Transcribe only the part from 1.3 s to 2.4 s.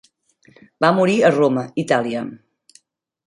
Roma, Itàlia.